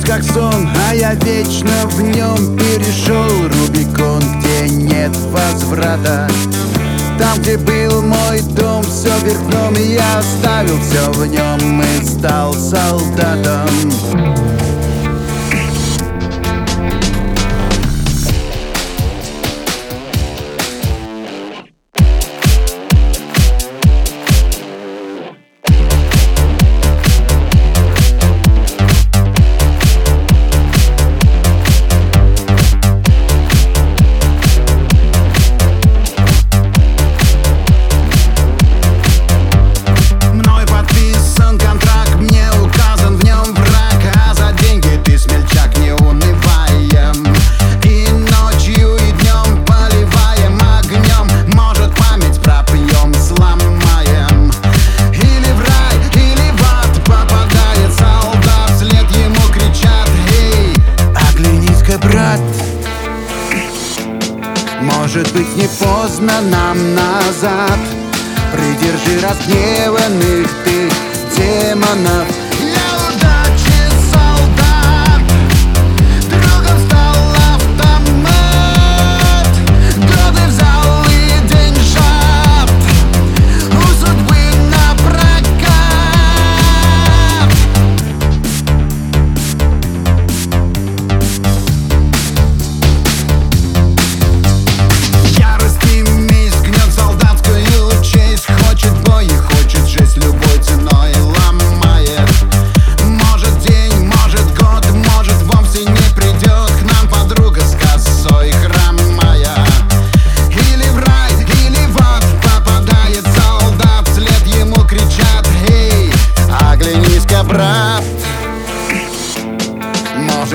[0.00, 3.28] жизнь как сон, а я вечно в нем перешел.
[3.48, 6.28] Рубикон, где нет возврата.
[7.18, 9.10] Там, где был мой дом, все
[9.76, 14.49] И я оставил все в нем и стал солдатом
[65.12, 67.78] может быть не поздно нам назад?
[68.52, 70.88] Придержи разгневанных ты
[71.36, 72.28] демонов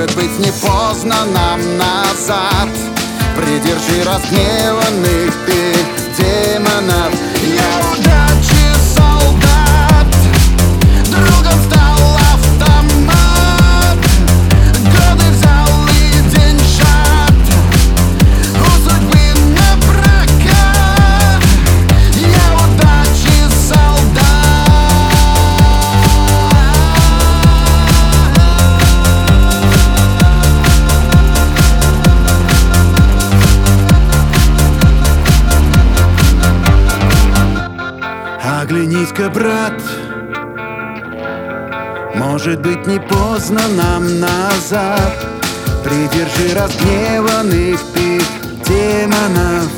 [0.06, 2.70] может быть не поздно нам назад?
[3.36, 5.76] Придержи разгневанных ты
[6.18, 7.14] демонов
[38.66, 39.80] Оглянись-ка, брат.
[42.16, 45.14] Может быть не поздно нам назад.
[45.84, 48.20] Придержи разгневанных ты
[48.66, 49.70] демонов.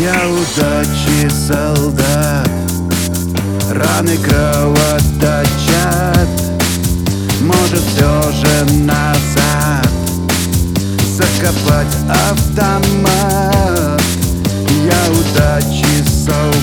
[0.00, 2.50] Я удачи солдат.
[3.70, 4.80] Раны кровоточат.
[7.42, 9.88] Может все же назад.
[11.06, 11.94] Закопать
[12.28, 14.02] автомат.
[14.84, 16.59] Я удачи солдат